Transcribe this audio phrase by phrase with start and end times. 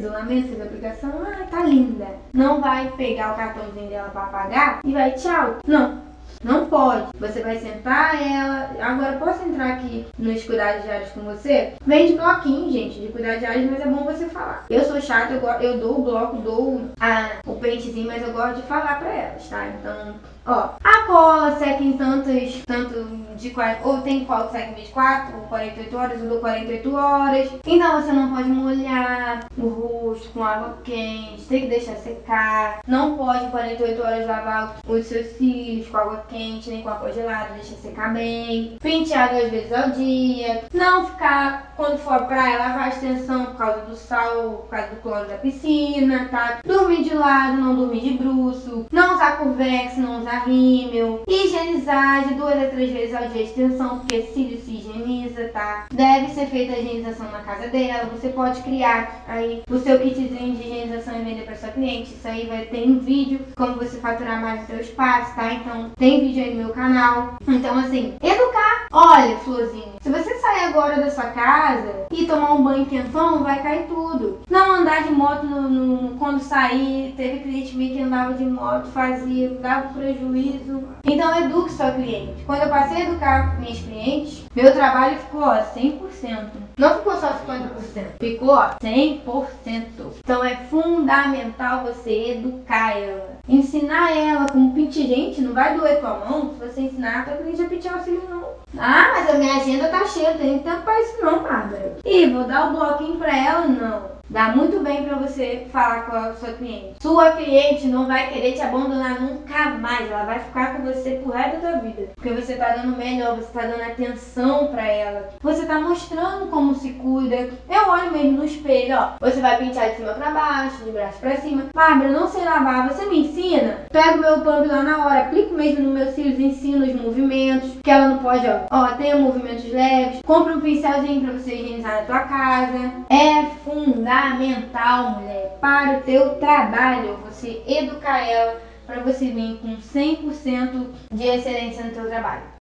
[0.00, 2.06] isolamento, fez a aplicação, ah, tá linda.
[2.32, 5.56] Não vai pegar o cartãozinho dela pra pagar e vai tchau.
[5.66, 6.09] Não.
[6.42, 7.08] Não pode.
[7.18, 8.70] Você vai sentar ela.
[8.80, 11.74] Agora, posso entrar aqui nos cuidados diários com você?
[11.84, 14.64] Vende bloquinho, gente, de cuidados diários, mas é bom você falar.
[14.70, 18.56] Eu sou chata, eu, eu dou o bloco, dou a, o pentezinho, mas eu gosto
[18.56, 19.66] de falar pra elas, tá?
[19.66, 20.14] Então,
[20.46, 23.04] Ó, a cola seca em tantos, tanto
[23.36, 26.94] de 40, ou tem cola que seca em 24 ou 48 horas, ou dou 48
[26.94, 27.50] horas.
[27.66, 32.80] Então você não pode molhar o rosto com água quente, tem que deixar secar.
[32.86, 37.54] Não pode 48 horas lavar os seus cílios com água quente, nem com água gelada,
[37.54, 38.76] deixa secar bem.
[38.80, 40.64] Pentear duas vezes ao dia.
[40.72, 45.02] Não ficar, quando for praia, lavar a extensão por causa do sal, por causa do
[45.02, 46.58] cloro da piscina, tá?
[46.64, 48.86] Dormir de lado, não dormir de bruxo.
[48.90, 51.22] Não usar convex, não usar rímel.
[51.28, 55.86] Higienizar de duas a três vezes ao dia a extensão, porque cílio se higieniza, tá?
[55.92, 58.10] Deve ser feita a higienização na casa dela.
[58.12, 62.14] Você pode criar aí o seu kitzinho de higienização e vender para sua cliente.
[62.14, 65.52] Isso aí vai ter em vídeo, como você faturar mais no seu espaço, tá?
[65.52, 67.34] Então tem vídeo aí no meu canal.
[67.46, 68.86] Então assim, educar.
[68.92, 73.62] Olha, Florzinha, se você sair agora da sua casa e tomar um banho quentão, vai
[73.62, 74.40] cair tudo.
[74.50, 77.14] Não andar de moto no, no, quando sair.
[77.16, 80.82] Teve cliente meu que andava de moto, fazia, dava prejuízo.
[81.04, 82.42] Então eduque sua cliente.
[82.46, 86.48] Quando eu passei a educar minhas clientes, meu trabalho ficou ó, 100%.
[86.78, 89.84] Não ficou só 50%, ficou ó, 100%.
[90.18, 93.38] Então é fundamental você educar ela.
[93.48, 95.06] Ensinar ela como pinte.
[95.06, 98.50] Gente, não vai doer tua mão se você ensinar a cliente a o cílio, não.
[98.78, 101.96] Ah, mas a minha agenda tá cheia, não tem tempo pra isso não, Bárbara.
[102.04, 103.66] E vou dar o bloquinho pra ela?
[103.66, 104.19] Não.
[104.30, 106.94] Dá muito bem para você falar com a sua cliente.
[107.02, 110.08] Sua cliente não vai querer te abandonar nunca mais.
[110.08, 112.12] Ela vai ficar com você pro resto da vida.
[112.14, 115.30] Porque você tá dando melhor, você tá dando atenção para ela.
[115.42, 117.50] Você tá mostrando como se cuida.
[117.68, 119.14] Eu olho mesmo no espelho, ó.
[119.20, 121.64] Você vai pintar de cima para baixo, de braço para cima.
[121.74, 123.80] Bárbara, não sei lavar, você me ensina?
[123.90, 127.72] Pego meu pump lá na hora, aplico mesmo nos meus cílios, ensino os movimentos.
[127.82, 128.60] Que ela não pode, ó.
[128.70, 130.22] Ó, tenha movimentos leves.
[130.24, 132.92] Compre um pincelzinho para você higienizar na tua casa.
[133.10, 137.16] É fundamental fundamental, mulher, para o teu trabalho.
[137.24, 142.59] Você educar ela para você vir com 100% de excelência no teu trabalho.